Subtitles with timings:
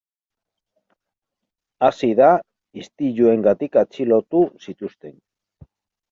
[1.87, 2.29] Hasi da
[2.83, 5.13] istiluengatik atxilotu zituzten.